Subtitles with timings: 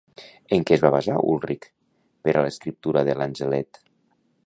[0.55, 1.69] En què es va basar Ulrich
[2.25, 3.85] per a l'escriptura de Lanzelet?